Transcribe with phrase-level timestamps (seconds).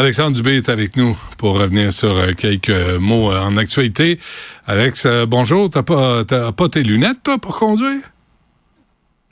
[0.00, 2.70] Alexandre Dubé est avec nous pour revenir sur euh, quelques
[3.00, 4.20] mots euh, en actualité.
[4.68, 5.68] Alex, euh, bonjour.
[5.68, 8.02] T'as pas, t'as pas tes lunettes, toi, pour conduire?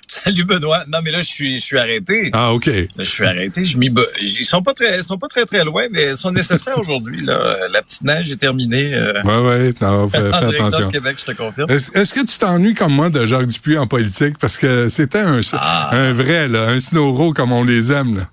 [0.09, 0.83] Salut Benoît.
[0.89, 2.31] Non mais là je suis je suis arrêté.
[2.33, 2.71] Ah OK.
[2.99, 3.65] je suis arrêté.
[3.65, 6.79] Je m'y ils sont pas très sont pas très très loin mais ils sont nécessaires
[6.79, 7.57] aujourd'hui là.
[7.71, 8.95] La petite neige est terminée.
[8.95, 9.73] Euh, ouais ouais.
[9.81, 10.91] Non, fais, attention.
[10.91, 11.71] Québec, je te confirme.
[11.71, 14.39] Est-ce, que tu t'ennuies comme moi de Jacques Dupuis en politique?
[14.39, 15.91] Parce que c'était un ah.
[15.93, 18.29] un vrai là, un snowro comme on les aime là.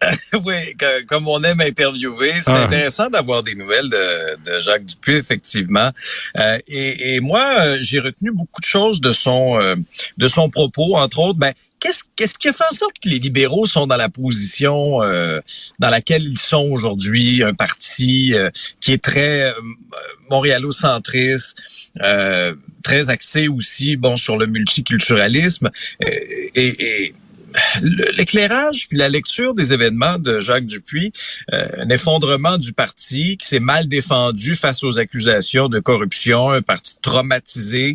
[0.44, 0.76] oui,
[1.08, 2.64] comme on aime interviewer, c'est ah.
[2.64, 5.90] intéressant d'avoir des nouvelles de, Jacques Dupuis, effectivement.
[6.38, 9.74] Euh, et, moi, euh, j'ai retenu beaucoup de choses de son euh,
[10.16, 11.38] de son propos, entre autres.
[11.38, 14.98] Ben, qu'est-ce qu'est-ce qui fait en sorte que les libéraux sont dans la position
[15.78, 18.34] dans laquelle ils sont aujourd'hui, un parti
[18.80, 19.52] qui est très
[20.30, 21.56] montréalocentriste,
[22.82, 27.14] très axé aussi, bon, sur le multiculturalisme et, et
[28.16, 31.12] l'éclairage puis la lecture des événements de Jacques Dupuis,
[31.52, 36.62] euh, un effondrement du parti qui s'est mal défendu face aux accusations de corruption, un
[36.62, 37.94] parti traumatisé,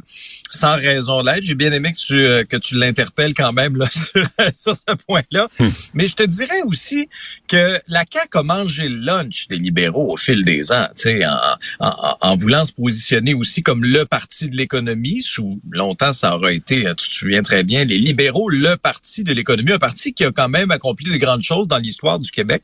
[0.52, 1.44] sans raison d'être.
[1.44, 3.88] J'ai bien aimé que tu euh, que tu l'interpelles quand même là,
[4.54, 5.48] sur, ce point-là.
[5.60, 5.70] Hmm.
[5.94, 7.08] Mais je te dirais aussi
[7.48, 10.88] que la CAQ a mangé le lunch des libéraux au fil des ans,
[11.80, 15.22] en, en, en voulant se positionner aussi comme le parti de l'économie.
[15.22, 19.34] Sous longtemps, ça aura été, tu te souviens très bien, les libéraux, le parti de
[19.34, 22.64] l'économie un parti qui a quand même accompli de grandes choses dans l'histoire du Québec,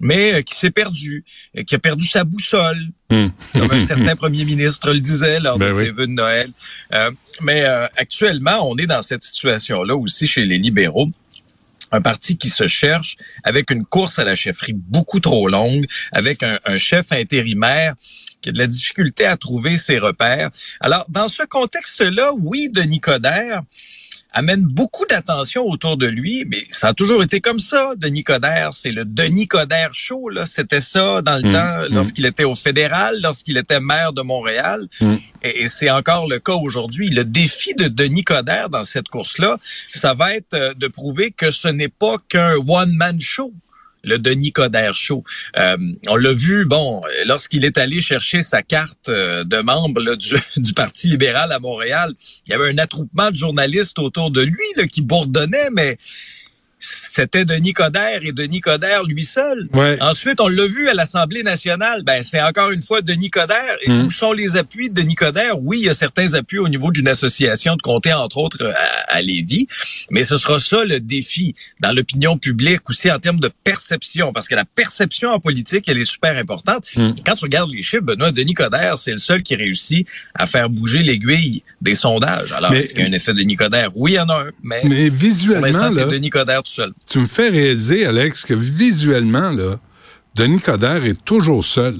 [0.00, 1.24] mais euh, qui s'est perdu,
[1.66, 3.28] qui a perdu sa boussole, hmm.
[3.52, 6.50] comme un certain premier ministre le disait lors ben de ses vœux de Noël.
[6.92, 7.10] Euh,
[7.42, 11.08] mais euh, actuellement, on est dans cette situation-là aussi chez les libéraux
[11.92, 16.44] un parti qui se cherche avec une course à la chefferie beaucoup trop longue, avec
[16.44, 17.94] un, un, chef intérimaire
[18.40, 20.50] qui a de la difficulté à trouver ses repères.
[20.80, 23.62] Alors, dans ce contexte-là, oui, Denis Coderre,
[24.32, 27.92] amène beaucoup d'attention autour de lui, mais ça a toujours été comme ça.
[27.96, 30.28] Denis Coderre, c'est le Denis Coderre show.
[30.28, 31.94] Là, c'était ça dans le mmh, temps, mmh.
[31.94, 35.14] lorsqu'il était au fédéral, lorsqu'il était maire de Montréal, mmh.
[35.42, 37.10] et, c'est encore le cas aujourd'hui.
[37.10, 39.58] Le défi de Denis Coderre dans cette course-là,
[39.92, 43.52] ça va être euh, de prouver que ce n'est pas qu'un one-man show
[44.02, 45.24] le Denis Coderre Show.
[45.56, 45.76] Euh,
[46.08, 50.14] on l'a vu, bon, lorsqu'il est allé chercher sa carte euh, de membre
[50.56, 52.14] du, Parti libéral à Montréal,
[52.46, 55.98] il y avait un attroupement de journalistes autour de lui là, qui bourdonnaient, mais
[56.80, 59.68] c'était Denis Coderre et Denis Coderre lui seul.
[60.00, 62.02] Ensuite, on l'a vu à l'Assemblée nationale.
[62.04, 63.76] Ben, c'est encore une fois Denis Coderre.
[63.82, 64.06] Et hum.
[64.06, 65.60] où sont les appuis de Denis Coderre?
[65.60, 69.16] Oui, il y a certains appuis au niveau d'une association de comté, entre autres, à,
[69.16, 69.66] à Lévis.
[70.10, 74.32] Mais ce sera ça le défi dans l'opinion publique aussi en termes de perception.
[74.32, 76.88] Parce que la perception en politique, elle est super importante.
[76.96, 77.14] Hum.
[77.26, 80.70] Quand tu regardes les chiffres, Benoît, Denis Coderre, c'est le seul qui réussit à faire
[80.70, 82.52] bouger l'aiguille des sondages.
[82.52, 83.90] Alors, est-ce qu'il y a un effet de Denis Coderre?
[83.94, 84.50] Oui, il y en a un.
[84.62, 86.62] Mais, mais visuellement, c'est Denis Coderre
[87.06, 89.78] tu me fais réaliser, Alex, que visuellement, là,
[90.34, 91.96] Denis Coderre est toujours seul.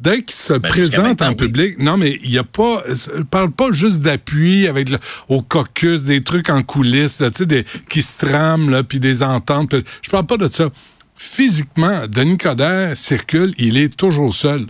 [0.00, 2.84] Dès qu'il se ben, présente en public, non, mais il y a pas,
[3.30, 8.24] parle pas juste d'appui avec le, au caucus, des trucs en coulisses, des, qui se
[8.24, 9.74] trament, là, puis des ententes.
[10.02, 10.70] Je parle pas de ça.
[11.16, 14.66] Physiquement, Denis Coderre circule, il est toujours seul.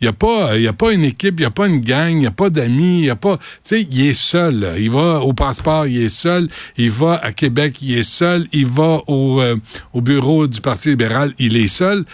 [0.00, 2.18] Il n'y a, pas, a pas une équipe, il n'y a pas une gang, il
[2.18, 3.36] n'y a pas d'amis, il n'y a pas...
[3.36, 4.76] Tu sais, il est seul.
[4.78, 6.48] Il va au passeport, il est seul.
[6.76, 8.46] Il va à Québec, il est seul.
[8.52, 9.56] Il va au, euh,
[9.92, 12.04] au bureau du Parti libéral, il est seul.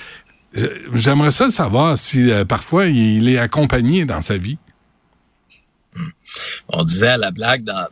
[0.57, 4.57] Euh, j'aimerais ça savoir si euh, parfois il est accompagné dans sa vie.
[6.69, 7.87] On disait à la blague dans,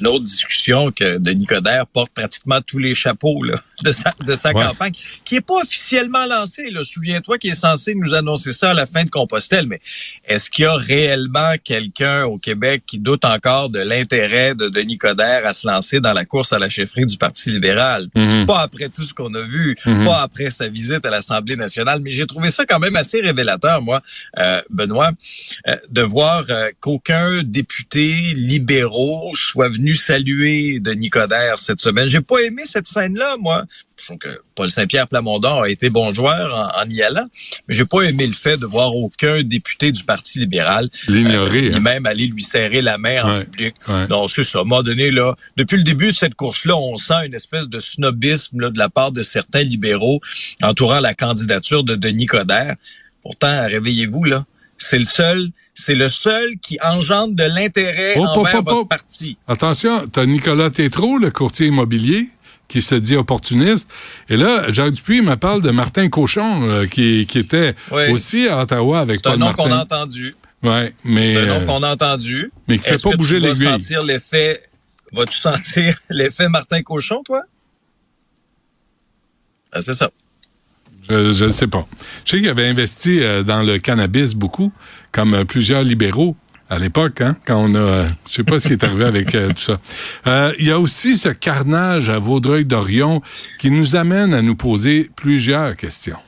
[0.00, 3.42] une autre discussion que Denis Coderre porte pratiquement tous les chapeaux
[3.82, 4.92] de sa, de sa campagne,
[5.24, 6.64] qui est pas officiellement lancée.
[6.82, 9.80] Souviens-toi qu'il est censé nous annoncer ça à la fin de Compostelle, mais
[10.24, 14.98] est-ce qu'il y a réellement quelqu'un au Québec qui doute encore de l'intérêt de Denis
[14.98, 18.08] Coderre à se lancer dans la course à la chefferie du Parti libéral?
[18.14, 18.46] Mm-hmm.
[18.46, 20.04] Pas après tout ce qu'on a vu, mm-hmm.
[20.04, 23.82] pas après sa visite à l'Assemblée nationale, mais j'ai trouvé ça quand même assez révélateur,
[23.82, 24.00] moi,
[24.38, 25.10] euh, Benoît,
[25.68, 27.63] euh, de voir euh, qu'aucun député
[28.34, 32.06] libéraux soient venus saluer Denis Coderre cette semaine.
[32.06, 33.64] J'ai pas aimé cette scène-là, moi.
[34.04, 37.26] Je trouve que Paul Saint-Pierre Plamondon a été bon joueur en, y allant,
[37.66, 41.76] mais j'ai pas aimé le fait de voir aucun député du Parti libéral l'ignorer, euh,
[41.76, 41.80] hein.
[41.80, 43.74] même aller lui serrer la main en public.
[44.10, 44.58] Donc c'est ça.
[44.58, 47.70] À un moment donné là, depuis le début de cette course-là, on sent une espèce
[47.70, 50.20] de snobisme là, de la part de certains libéraux
[50.62, 52.74] entourant la candidature de Denis Coderre.
[53.22, 54.44] Pourtant, réveillez-vous là
[54.76, 59.36] C'est le seul, c'est le seul qui engendre de l'intérêt envers votre parti.
[59.46, 62.28] Attention, tu as Nicolas Tétrault, le courtier immobilier,
[62.68, 63.90] qui se dit opportuniste.
[64.28, 67.74] Et là, Jacques Dupuis me parle de Martin Cochon, euh, qui, qui, était
[68.10, 69.54] aussi à Ottawa avec Paul Martin.
[69.56, 70.34] C'est un nom qu'on a entendu.
[70.62, 71.32] Ouais, mais...
[71.32, 72.50] C'est un nom euh, qu'on a entendu.
[72.68, 73.64] Mais qui fait pas bouger l'aiguille.
[73.64, 74.60] Vas-tu sentir l'effet...
[75.12, 77.42] Vas-tu sentir l'effet Martin Cochon, toi?
[79.70, 80.10] Ah, c'est ça.
[81.08, 81.86] Je ne sais pas.
[82.24, 84.72] Je sais qu'il avait investi euh, dans le cannabis beaucoup,
[85.12, 86.36] comme euh, plusieurs libéraux
[86.70, 87.78] à l'époque, hein, quand on a...
[87.78, 89.76] Euh, je sais pas ce qui est arrivé avec tout
[90.26, 90.52] ça.
[90.58, 93.20] Il y a aussi ce carnage à Vaudreuil-Dorion
[93.58, 96.18] qui nous amène à nous poser plusieurs questions.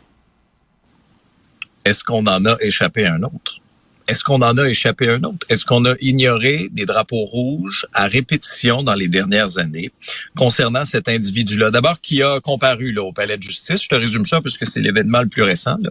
[1.87, 3.61] Est-ce qu'on en a échappé un autre?
[4.09, 5.47] Est-ce qu'on en a échappé un autre?
[5.49, 9.91] Est-ce qu'on a ignoré des drapeaux rouges à répétition dans les dernières années
[10.37, 11.71] concernant cet individu-là?
[11.71, 13.83] D'abord, qui a comparu au palais de justice?
[13.83, 15.77] Je te résume ça parce que c'est l'événement le plus récent.
[15.81, 15.91] Là.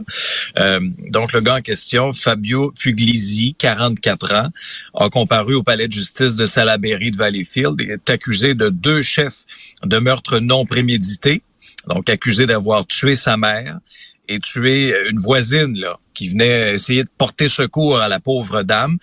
[0.60, 0.80] Euh,
[1.10, 4.50] donc, le gars en question, Fabio Puglisi, 44 ans,
[4.94, 9.02] a comparu au palais de justice de Salaberry de Valleyfield et est accusé de deux
[9.02, 9.44] chefs
[9.84, 11.42] de meurtre non prémédité.
[11.88, 13.80] Donc, accusé d'avoir tué sa mère
[14.27, 18.98] et tué une voisine là qui venait essayer de porter secours à la pauvre dame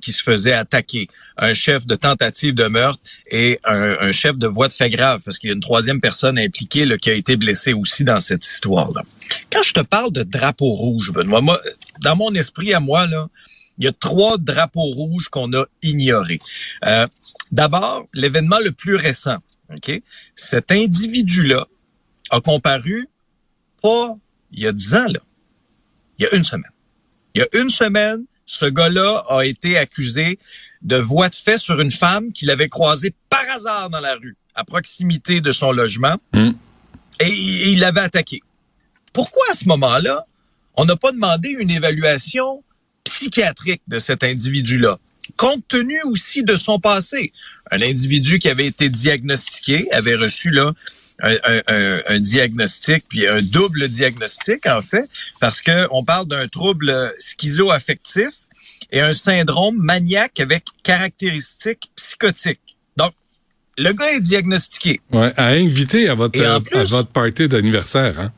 [0.00, 1.08] qui se faisait attaquer.
[1.36, 5.38] Un chef de tentative de meurtre et un, chef de voie de fait grave, parce
[5.38, 8.46] qu'il y a une troisième personne impliquée là, qui a été blessée aussi dans cette
[8.46, 9.02] histoire-là.
[9.50, 11.58] Quand je te parle de drapeau rouge, Benoît, moi,
[12.02, 13.28] dans mon esprit à moi, là,
[13.78, 16.40] il y a trois drapeaux rouges qu'on a ignorés.
[16.84, 17.06] Euh,
[17.50, 19.38] D'abord, l'événement le plus récent.
[19.74, 20.02] ok?
[20.34, 21.66] Cet individu-là
[22.30, 23.08] a comparu
[23.80, 24.16] pas
[24.52, 25.20] il y a dix ans, là,
[26.18, 26.70] il y a une semaine.
[27.34, 30.38] Il y a une semaine, ce gars-là a été accusé
[30.82, 34.36] de voie de fait sur une femme qu'il avait croisée par hasard dans la rue,
[34.54, 36.50] à proximité de son logement, hmm.
[37.20, 38.40] et, il l'avait attaqué.
[39.12, 40.24] Pourquoi à ce moment-là,
[40.74, 42.62] on n'a pas demandé une évaluation
[43.04, 44.98] psychiatrique de cet individu-là?
[45.36, 47.32] Compte tenu aussi de son passé.
[47.70, 50.72] Un individu qui avait été diagnostiqué, avait reçu là
[51.22, 55.08] un, diagnostic, puis un double diagnostic en fait,
[55.40, 58.30] parce que on parle d'un trouble schizoaffectif
[58.90, 62.76] et un syndrome maniaque avec caractéristiques psychotiques.
[62.96, 63.12] Donc,
[63.76, 65.00] le gars est diagnostiqué.
[65.12, 68.32] Ouais, à inviter à votre, à votre party d'anniversaire, hein?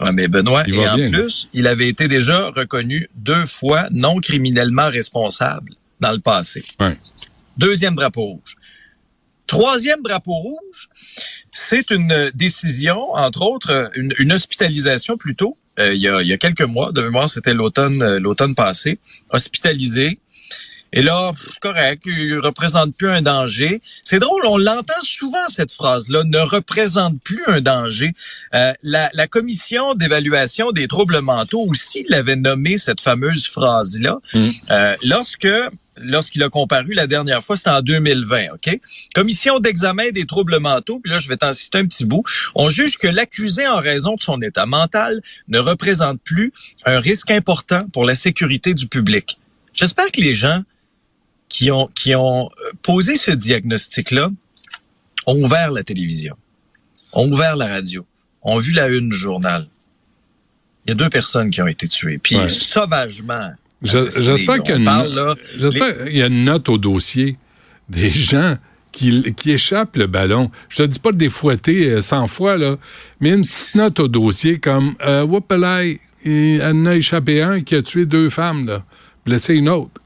[0.00, 4.88] Ouais, mais Benoît, et en plus, il avait été déjà reconnu deux fois non criminellement
[4.88, 6.64] responsable dans le passé.
[6.78, 6.96] Ouais.
[7.58, 8.56] Deuxième drapeau rouge.
[9.46, 10.88] Troisième drapeau rouge,
[11.50, 16.38] c'est une décision, entre autres, une, hospitalisation plutôt, euh, il, y a, il y a
[16.38, 18.98] quelques mois, de mémoire, c'était l'automne l'automne passé,
[19.30, 20.18] hospitalisé
[20.92, 23.80] et là, correct, il représente plus un danger.
[24.02, 28.12] C'est drôle, on l'entend souvent cette phrase-là, ne représente plus un danger.
[28.54, 34.48] Euh, la, la, commission d'évaluation des troubles mentaux aussi l'avait nommé cette fameuse phrase-là mm.
[34.70, 35.48] euh, lorsque
[36.02, 38.80] lorsqu'il a comparu la dernière fois, c'était en 2020, OK?
[39.14, 42.22] Commission d'examen des troubles mentaux, puis là, je vais t'en citer un petit bout.
[42.54, 46.52] On juge que l'accusé, en raison de son état mental, ne représente plus
[46.84, 49.38] un risque important pour la sécurité du public.
[49.72, 50.62] J'espère que les gens
[51.50, 54.30] qui ont, qui ont euh, posé ce diagnostic-là
[55.26, 56.36] ont ouvert la télévision,
[57.12, 58.06] ont ouvert la radio,
[58.40, 59.66] ont vu la une du journal.
[60.86, 63.52] Il y a deux personnes qui ont été tuées, puis sauvagement.
[63.82, 67.36] J'espère qu'il y, y, a une note au dossier
[67.88, 68.56] des gens
[68.92, 70.50] qui, qui échappent le ballon.
[70.68, 72.76] Je te dis pas de défouetter 100 euh, fois, là,
[73.20, 75.26] mais une petite note au dossier comme euh,
[76.24, 78.84] il en a échappé un qui a tué deux femmes, là,
[79.24, 80.00] blessé une autre.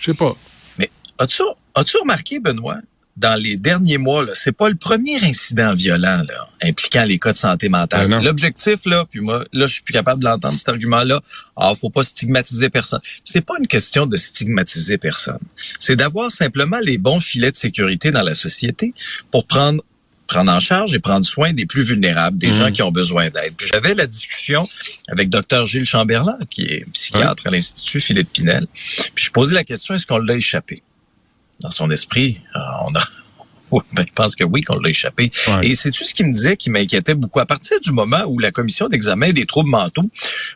[0.00, 0.36] Je sais pas.
[0.78, 2.78] Mais as-tu as remarqué, Benoît,
[3.16, 7.36] dans les derniers mois, c'est pas le premier incident violent là, impliquant les cas de
[7.36, 8.08] santé mentale.
[8.08, 11.20] Ben L'objectif, là, puis moi, là, je suis plus capable de l'entendre, cet argument-là.
[11.56, 13.00] Ah, faut pas stigmatiser personne.
[13.22, 15.40] C'est pas une question de stigmatiser personne.
[15.78, 18.94] C'est d'avoir simplement les bons filets de sécurité dans la société
[19.30, 19.82] pour prendre
[20.30, 22.72] prendre en charge et prendre soin des plus vulnérables, des gens mmh.
[22.72, 23.54] qui ont besoin d'aide.
[23.72, 24.64] J'avais la discussion
[25.08, 28.66] avec Dr Gilles Chamberlain, qui est psychiatre à l'Institut Philippe Pinel.
[29.14, 30.84] Puis je posais la question, est-ce qu'on l'a échappé?
[31.58, 33.00] Dans son esprit, euh, on a...
[33.94, 35.30] Ben, je pense que oui, qu'on l'a échappé.
[35.62, 37.38] Et c'est tout ce qui me disait qui m'inquiétait beaucoup?
[37.38, 40.10] À partir du moment où la commission d'examen des troubles mentaux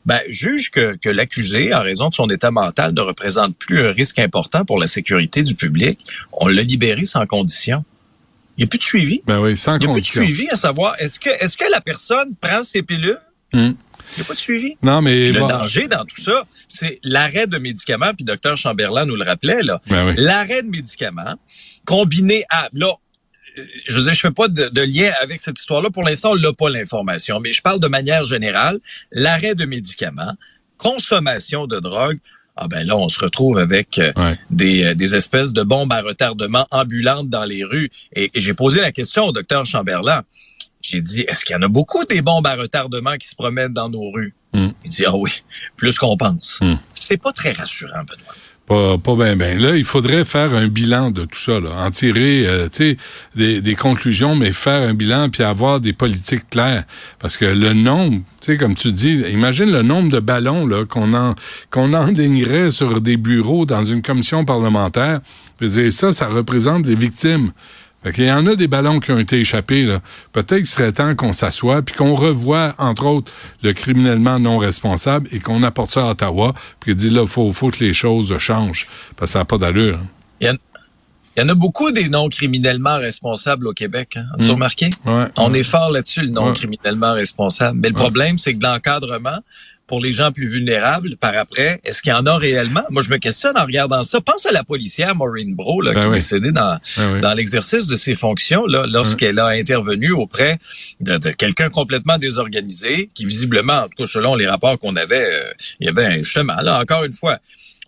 [0.05, 3.93] ben, juge que, que l'accusé, en raison de son état mental, ne représente plus un
[3.93, 7.85] risque important pour la sécurité du public, on l'a libéré sans condition.
[8.57, 9.23] Il n'y a plus de suivi.
[9.27, 11.65] Ben oui, sans Il n'y a plus de suivi à savoir, est-ce que, est-ce que
[11.71, 13.19] la personne prend ses pilules?
[13.53, 13.73] Hmm.
[14.17, 14.77] Il n'y a pas de suivi.
[14.83, 19.17] Non, mais le danger dans tout ça, c'est l'arrêt de médicaments, puis docteur Chamberlain nous
[19.17, 19.81] le rappelait, là.
[19.89, 21.37] Ben l'arrêt de médicaments
[21.85, 22.93] combiné à, là,
[23.87, 25.91] je veux dire, je fais pas de, lien avec cette histoire-là.
[25.91, 28.79] Pour l'instant, on n'a pas l'information, mais je parle de manière générale.
[29.13, 30.35] L'arrêt de médicaments
[30.77, 32.19] consommation de drogue,
[32.57, 34.13] ah ben là, on se retrouve avec euh,
[34.51, 37.91] des, euh, des, espèces de bombes à retardement ambulantes dans les rues.
[38.15, 40.23] Et, j'ai posé la question au docteur Chamberlain.
[40.81, 43.73] J'ai dit, est-ce qu'il y en a beaucoup des bombes à retardement qui se promènent
[43.73, 44.35] dans nos rues?
[44.53, 44.69] Hmm.
[44.85, 45.43] Il dit, ah oui,
[45.77, 46.59] plus qu'on pense.
[46.61, 46.75] Hmm.
[46.95, 48.35] C'est pas très rassurant, Benoît.
[48.67, 49.59] Pas, pas bien, ben.
[49.61, 51.85] Là, il faudrait faire un bilan de tout ça, là.
[51.85, 52.69] En tirer, euh,
[53.37, 56.85] des, des, conclusions, mais faire un bilan puis avoir des politiques claires.
[57.19, 58.23] Parce que le nombre,
[58.59, 61.35] comme tu dis, imagine le nombre de ballons, qu'on en,
[61.71, 61.93] qu'on
[62.71, 65.21] sur des bureaux dans une commission parlementaire.
[65.91, 67.53] Ça, ça représente des victimes.
[68.17, 69.99] Il y en a des ballons qui ont été échappés.
[70.33, 73.33] Peut-être qu'il serait temps qu'on s'assoie puis qu'on revoie, entre autres,
[73.63, 77.51] le criminellement non responsable et qu'on apporte ça à Ottawa puis dit là, il faut,
[77.53, 79.99] faut, que les choses changent parce que ça n'a pas d'allure.
[81.37, 84.17] Il y en a beaucoup des non criminellement responsables au Québec.
[84.17, 84.25] Hein?
[84.35, 84.55] As-tu hmm.
[84.55, 84.91] remarqué?
[85.37, 87.79] On est fort là-dessus, le non criminellement responsable.
[87.81, 89.41] Mais le problème, c'est que l'encadrement,
[89.87, 91.81] pour les gens plus vulnérables par après?
[91.85, 92.83] Est-ce qu'il y en a réellement?
[92.91, 94.21] Moi, je me questionne en regardant ça.
[94.21, 97.87] Pense à la policière Maureen Bro, là, ben qui est décédée dans, ben dans l'exercice
[97.87, 100.59] de ses fonctions, là, lorsqu'elle a intervenu auprès
[101.01, 105.29] de, de quelqu'un complètement désorganisé, qui visiblement, en tout cas selon les rapports qu'on avait,
[105.31, 107.39] euh, il y avait justement, là, encore une fois,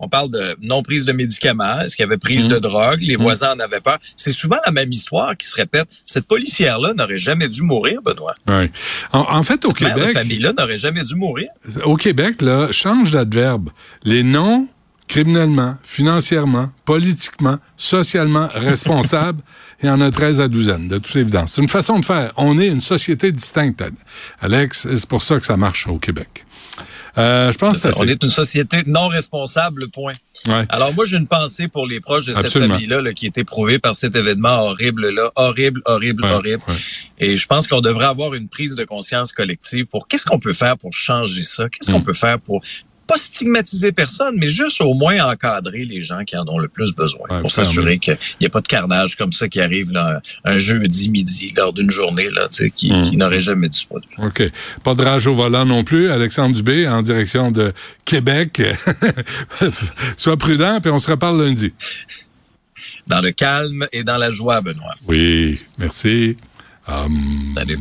[0.00, 2.60] on parle de non-prise de médicaments, est-ce qu'il y avait prise de mhm.
[2.60, 3.22] drogue, les mhm.
[3.22, 3.98] voisins en avaient peur.
[4.16, 5.86] C'est souvent la même histoire qui se répète.
[6.04, 8.34] Cette policière-là n'aurait jamais dû mourir, Benoît.
[8.48, 8.70] Oui.
[9.12, 9.94] En, fait, au Québec...
[9.98, 11.48] Cette famille-là n'aurait jamais dû mourir.
[11.84, 13.70] Au Québec, là, change d'adverbe.
[14.04, 14.68] Les noms
[15.08, 19.40] criminellement, financièrement, politiquement, socialement responsables,
[19.82, 21.54] il y en a 13 à douzaine, de toute évidence.
[21.54, 22.32] C'est une façon de faire.
[22.36, 23.84] On est une société distincte,
[24.40, 24.88] Alex.
[24.96, 26.44] C'est pour ça que ça marche au Québec.
[27.18, 30.12] Euh, je pense On est une société non responsable, point.
[30.68, 33.94] Alors moi, j'ai une pensée pour les proches de cette famille-là qui est éprouvée par
[33.94, 35.30] cet événement horrible-là.
[35.34, 36.62] Horrible, horrible, horrible.
[37.18, 40.52] Et je pense qu'on devrait avoir une prise de conscience collective pour qu'est-ce qu'on peut
[40.52, 41.68] faire pour changer ça?
[41.68, 42.04] Qu'est-ce qu'on mm.
[42.04, 42.60] peut faire pour
[43.06, 46.92] pas stigmatiser personne, mais juste au moins encadrer les gens qui en ont le plus
[46.92, 50.58] besoin pour s'assurer qu'il n'y ait pas de carnage comme ça qui arrive là, un
[50.58, 53.10] jeudi midi lors d'une journée là, qui, hmm.
[53.10, 54.18] qui n'aurait jamais dû se produire.
[54.18, 54.42] OK.
[54.82, 56.10] Pas de rage au volant non plus.
[56.10, 57.72] Alexandre Dubé en direction de
[58.04, 58.62] Québec.
[60.16, 61.72] Sois prudent, puis on se reparle lundi.
[63.06, 64.94] Dans le calme et dans la joie, Benoît.
[65.06, 66.36] Oui, merci.
[66.88, 67.54] Um...
[67.56, 67.78] Salut.